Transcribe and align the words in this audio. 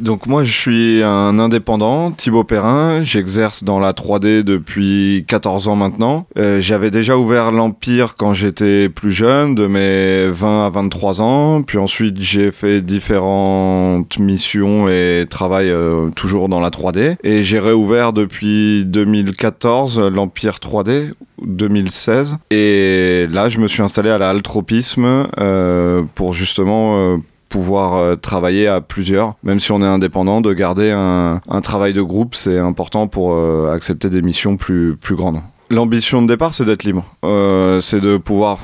Donc 0.00 0.26
moi 0.26 0.44
je 0.44 0.52
suis 0.52 1.02
un 1.02 1.38
indépendant, 1.38 2.12
Thibaut 2.12 2.44
Perrin, 2.44 3.02
j'exerce 3.02 3.64
dans 3.64 3.80
la 3.80 3.92
3D 3.92 4.42
depuis 4.42 5.24
14 5.26 5.68
ans 5.68 5.76
maintenant. 5.76 6.26
Euh, 6.38 6.60
J'avais 6.60 6.90
déjà 6.90 7.18
ouvert 7.18 7.50
l'Empire 7.50 8.14
quand 8.16 8.32
j'étais 8.32 8.88
plus 8.88 9.10
jeune, 9.10 9.54
de 9.54 9.66
mes 9.66 10.28
20 10.28 10.66
à 10.66 10.70
23 10.70 11.20
ans, 11.20 11.62
puis 11.62 11.78
ensuite 11.78 12.20
j'ai 12.20 12.52
fait 12.52 12.80
différentes 12.80 14.18
missions 14.18 14.88
et 14.88 15.26
travail 15.28 15.70
euh, 15.70 16.10
toujours 16.10 16.48
dans 16.48 16.60
la 16.60 16.70
3D. 16.70 17.16
Et 17.24 17.42
j'ai 17.42 17.58
réouvert 17.58 18.12
depuis 18.12 18.84
2014 18.84 20.00
l'Empire 20.00 20.58
3D, 20.62 21.12
2016. 21.42 22.36
Et 22.50 23.26
là, 23.30 23.48
je 23.48 23.58
me 23.58 23.68
suis 23.68 23.82
installé 23.82 24.10
à 24.10 24.18
la 24.18 24.30
Altropisme 24.30 25.26
euh, 25.38 26.02
pour 26.14 26.34
justement 26.34 26.98
euh, 26.98 27.16
pouvoir 27.48 27.96
euh, 27.96 28.16
travailler 28.16 28.66
à 28.66 28.80
plusieurs, 28.80 29.34
même 29.42 29.60
si 29.60 29.72
on 29.72 29.82
est 29.82 29.86
indépendant, 29.86 30.40
de 30.40 30.52
garder 30.52 30.90
un, 30.90 31.40
travail 31.62 31.92
de 31.92 32.02
groupe, 32.02 32.34
c'est 32.34 32.58
important 32.58 33.08
pour 33.08 33.32
euh, 33.32 33.72
accepter 33.74 34.10
des 34.10 34.22
missions 34.22 34.56
plus, 34.56 34.96
grandes. 35.10 35.40
L'ambition 35.70 36.22
de 36.22 36.28
départ, 36.28 36.54
c'est 36.54 36.64
d'être 36.64 36.84
libre. 36.84 37.04
Euh, 37.26 37.80
c'est 37.80 38.00
de 38.00 38.16
pouvoir 38.16 38.60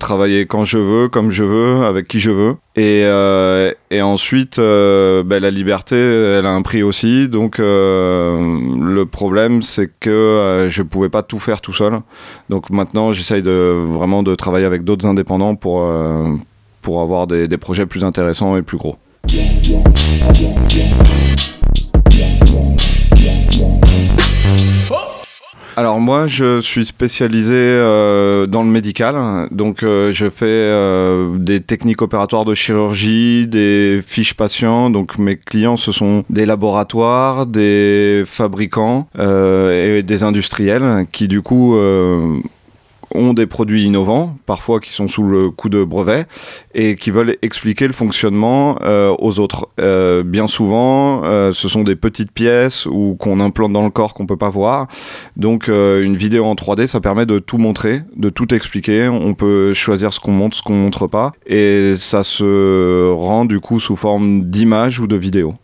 travailler 0.00 0.46
quand 0.46 0.64
je 0.64 0.78
veux, 0.78 1.08
comme 1.08 1.30
je 1.30 1.44
veux, 1.44 1.84
avec 1.84 2.08
qui 2.08 2.18
je 2.18 2.30
veux. 2.30 2.56
Et, 2.76 4.02
ensuite, 4.02 4.56
ben, 4.58 5.38
la 5.38 5.50
liberté, 5.50 5.96
elle 5.96 6.46
a 6.46 6.50
un 6.50 6.62
prix 6.62 6.82
aussi. 6.82 7.28
Donc, 7.28 7.58
le 7.58 9.04
problème, 9.04 9.62
c'est 9.62 9.92
que 10.00 10.66
je 10.68 10.82
pouvais 10.82 11.08
pas 11.08 11.22
tout 11.22 11.38
faire 11.38 11.60
tout 11.60 11.74
seul. 11.74 12.00
Donc 12.48 12.70
maintenant, 12.70 13.12
j'essaye 13.12 13.42
de 13.42 13.84
vraiment 13.86 14.24
de 14.24 14.34
travailler 14.34 14.66
avec 14.66 14.82
d'autres 14.82 15.06
indépendants 15.06 15.54
pour, 15.54 15.86
pour 16.82 17.00
avoir 17.00 17.26
des, 17.26 17.48
projets 17.58 17.86
plus 17.86 18.04
intéressants 18.04 18.56
et 18.56 18.62
plus 18.62 18.78
gros. 18.78 18.96
Alors 25.80 25.98
moi, 25.98 26.26
je 26.26 26.60
suis 26.60 26.84
spécialisé 26.84 27.54
euh, 27.54 28.46
dans 28.46 28.62
le 28.62 28.68
médical, 28.68 29.48
donc 29.50 29.82
euh, 29.82 30.12
je 30.12 30.28
fais 30.28 30.44
euh, 30.44 31.38
des 31.38 31.60
techniques 31.60 32.02
opératoires 32.02 32.44
de 32.44 32.54
chirurgie, 32.54 33.46
des 33.46 34.02
fiches 34.06 34.34
patients. 34.34 34.90
Donc 34.90 35.16
mes 35.16 35.36
clients, 35.38 35.78
ce 35.78 35.90
sont 35.90 36.24
des 36.28 36.44
laboratoires, 36.44 37.46
des 37.46 38.24
fabricants 38.26 39.08
et 39.18 40.02
des 40.02 40.22
industriels 40.22 41.06
qui 41.12 41.28
du 41.28 41.40
coup 41.40 41.74
ont 43.14 43.32
des 43.32 43.46
produits 43.46 43.84
innovants, 43.84 44.36
parfois 44.46 44.80
qui 44.80 44.92
sont 44.92 45.08
sous 45.08 45.22
le 45.22 45.50
coup 45.50 45.68
de 45.68 45.84
brevet, 45.84 46.26
et 46.74 46.96
qui 46.96 47.10
veulent 47.10 47.36
expliquer 47.42 47.86
le 47.86 47.92
fonctionnement 47.92 48.78
euh, 48.82 49.14
aux 49.18 49.40
autres. 49.40 49.68
Euh, 49.80 50.22
bien 50.22 50.46
souvent, 50.46 51.22
euh, 51.24 51.52
ce 51.52 51.68
sont 51.68 51.82
des 51.82 51.96
petites 51.96 52.32
pièces 52.32 52.86
ou 52.86 53.16
qu'on 53.18 53.40
implante 53.40 53.72
dans 53.72 53.84
le 53.84 53.90
corps 53.90 54.14
qu'on 54.14 54.26
peut 54.26 54.36
pas 54.36 54.50
voir. 54.50 54.88
Donc, 55.36 55.68
une 55.68 56.16
vidéo 56.16 56.44
en 56.44 56.54
3D, 56.54 56.86
ça 56.86 57.00
permet 57.00 57.26
de 57.26 57.38
tout 57.38 57.58
montrer, 57.58 58.02
de 58.16 58.28
tout 58.28 58.54
expliquer. 58.54 59.08
On 59.08 59.34
peut 59.34 59.74
choisir 59.74 60.12
ce 60.12 60.20
qu'on 60.20 60.32
montre, 60.32 60.56
ce 60.56 60.62
qu'on 60.62 60.74
montre 60.74 61.06
pas, 61.06 61.32
et 61.46 61.94
ça 61.96 62.24
se 62.24 63.12
rend 63.12 63.44
du 63.44 63.60
coup 63.60 63.80
sous 63.80 63.96
forme 63.96 64.44
d'image 64.44 65.00
ou 65.00 65.06
de 65.06 65.16
vidéo. 65.16 65.54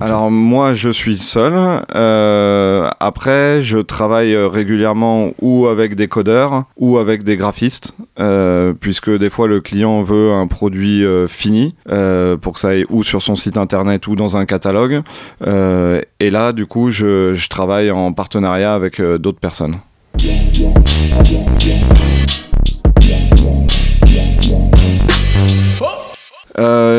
Alors 0.00 0.30
moi 0.30 0.72
je 0.72 0.88
suis 0.88 1.18
seul. 1.18 1.52
Euh, 1.94 2.88
après 3.00 3.62
je 3.62 3.78
travaille 3.78 4.34
régulièrement 4.34 5.32
ou 5.42 5.66
avec 5.66 5.94
des 5.94 6.08
codeurs 6.08 6.64
ou 6.78 6.98
avec 6.98 7.22
des 7.22 7.36
graphistes, 7.36 7.94
euh, 8.18 8.72
puisque 8.72 9.10
des 9.10 9.28
fois 9.28 9.46
le 9.46 9.60
client 9.60 10.02
veut 10.02 10.32
un 10.32 10.46
produit 10.46 11.04
euh, 11.04 11.28
fini 11.28 11.74
euh, 11.90 12.36
pour 12.36 12.54
que 12.54 12.60
ça 12.60 12.68
aille 12.68 12.86
ou 12.88 13.02
sur 13.02 13.20
son 13.20 13.36
site 13.36 13.58
internet 13.58 14.06
ou 14.06 14.16
dans 14.16 14.36
un 14.36 14.46
catalogue. 14.46 15.02
Euh, 15.46 16.00
et 16.18 16.30
là 16.30 16.52
du 16.52 16.66
coup 16.66 16.90
je, 16.90 17.48
travaille 17.48 17.90
en 17.90 18.12
partenariat 18.12 18.72
avec 18.72 19.00
euh, 19.00 19.18
d'autres 19.18 19.40
personnes. 19.40 19.78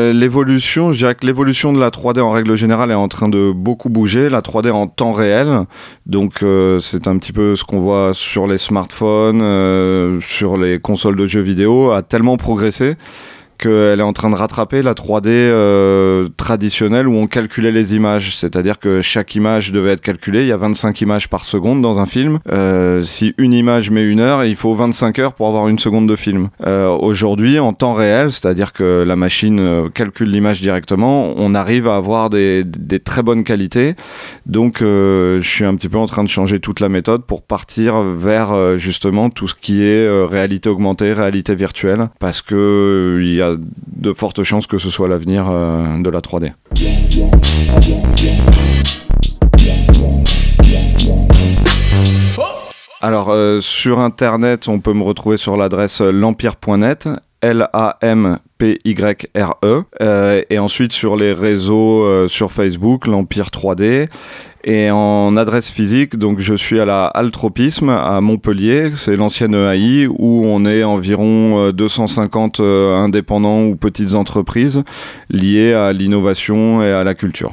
Euh, 0.02 0.12
l'évolution, 0.12 0.92
de 0.92 1.78
la 1.78 1.90
3D 1.90 2.20
en 2.20 2.30
règle 2.30 2.56
générale 2.56 2.90
est 2.90 2.94
en 2.94 3.08
train 3.08 3.28
de 3.28 3.52
beaucoup 3.54 3.88
bouger. 3.88 4.28
La 4.28 4.40
3D 4.40 4.70
en 4.70 4.86
temps 4.86 5.12
réel, 5.12 5.66
donc 6.06 6.42
euh, 6.42 6.78
c'est 6.78 7.06
un 7.06 7.18
petit 7.18 7.32
peu 7.32 7.56
ce 7.56 7.64
qu'on 7.64 7.78
voit 7.78 8.12
sur 8.14 8.46
les 8.46 8.58
smartphones, 8.58 9.40
euh, 9.42 10.20
sur 10.20 10.56
les 10.56 10.80
consoles 10.80 11.16
de 11.16 11.26
jeux 11.26 11.40
vidéo, 11.40 11.92
a 11.92 12.02
tellement 12.02 12.36
progressé 12.36 12.96
qu'elle 13.62 14.00
est 14.00 14.02
en 14.02 14.12
train 14.12 14.28
de 14.28 14.34
rattraper 14.34 14.82
la 14.82 14.94
3D 14.94 15.28
euh, 15.28 16.26
traditionnelle 16.36 17.06
où 17.06 17.14
on 17.14 17.28
calculait 17.28 17.70
les 17.70 17.94
images. 17.94 18.36
C'est-à-dire 18.36 18.80
que 18.80 19.00
chaque 19.00 19.36
image 19.36 19.70
devait 19.70 19.92
être 19.92 20.00
calculée. 20.00 20.40
Il 20.40 20.48
y 20.48 20.52
a 20.52 20.56
25 20.56 21.00
images 21.00 21.28
par 21.28 21.44
seconde 21.44 21.80
dans 21.80 22.00
un 22.00 22.06
film. 22.06 22.40
Euh, 22.50 23.00
si 23.00 23.34
une 23.38 23.52
image 23.52 23.90
met 23.90 24.02
une 24.04 24.18
heure, 24.18 24.44
il 24.44 24.56
faut 24.56 24.74
25 24.74 25.18
heures 25.20 25.34
pour 25.34 25.46
avoir 25.46 25.68
une 25.68 25.78
seconde 25.78 26.08
de 26.08 26.16
film. 26.16 26.48
Euh, 26.66 26.88
Aujourd'hui, 26.88 27.60
en 27.60 27.72
temps 27.72 27.94
réel, 27.94 28.32
c'est-à-dire 28.32 28.72
que 28.72 29.04
la 29.06 29.14
machine 29.14 29.88
calcule 29.94 30.30
l'image 30.30 30.60
directement, 30.60 31.32
on 31.36 31.54
arrive 31.54 31.86
à 31.86 31.96
avoir 31.96 32.30
des, 32.30 32.64
des 32.64 32.98
très 32.98 33.22
bonnes 33.22 33.44
qualités. 33.44 33.94
Donc, 34.46 34.78
je 34.80 35.40
suis 35.42 35.64
un 35.64 35.74
petit 35.76 35.88
peu 35.88 35.98
en 35.98 36.06
train 36.06 36.24
de 36.24 36.28
changer 36.28 36.58
toute 36.58 36.80
la 36.80 36.88
méthode 36.88 37.24
pour 37.24 37.42
partir 37.42 38.02
vers 38.02 38.78
justement 38.78 39.30
tout 39.30 39.46
ce 39.46 39.54
qui 39.54 39.84
est 39.84 40.24
réalité 40.26 40.68
augmentée, 40.68 41.12
réalité 41.12 41.54
virtuelle, 41.54 42.08
parce 42.18 42.42
que 42.42 43.18
il 43.20 43.34
y 43.34 43.42
a 43.42 43.51
de 43.58 44.12
fortes 44.12 44.42
chances 44.42 44.66
que 44.66 44.78
ce 44.78 44.90
soit 44.90 45.08
l'avenir 45.08 45.48
euh, 45.50 45.98
de 45.98 46.10
la 46.10 46.20
3D. 46.20 46.52
Alors 53.00 53.30
euh, 53.30 53.60
sur 53.60 53.98
internet, 53.98 54.68
on 54.68 54.78
peut 54.78 54.92
me 54.92 55.02
retrouver 55.02 55.36
sur 55.36 55.56
l'adresse 55.56 56.00
l'empire.net, 56.00 57.08
L-A-M-P-Y-R-E, 57.42 58.42
euh, 60.00 60.42
et 60.48 60.58
ensuite 60.60 60.92
sur 60.92 61.16
les 61.16 61.32
réseaux 61.32 62.04
euh, 62.04 62.28
sur 62.28 62.52
Facebook, 62.52 63.08
l'Empire 63.08 63.48
3D. 63.48 64.08
Et 64.64 64.90
en 64.92 65.36
adresse 65.36 65.70
physique, 65.70 66.16
donc 66.16 66.38
je 66.38 66.54
suis 66.54 66.78
à 66.78 66.84
la 66.84 67.06
Altropisme 67.06 67.88
à 67.88 68.20
Montpellier, 68.20 68.92
c'est 68.94 69.16
l'ancienne 69.16 69.54
EAI 69.54 70.06
où 70.06 70.44
on 70.44 70.64
est 70.64 70.84
environ 70.84 71.66
euh, 71.66 71.72
250 71.72 72.60
euh, 72.60 72.94
indépendants 72.94 73.64
ou 73.64 73.74
petites 73.74 74.14
entreprises 74.14 74.84
liées 75.30 75.72
à 75.72 75.92
l'innovation 75.92 76.80
et 76.80 76.92
à 76.92 77.02
la 77.02 77.14
culture. 77.14 77.52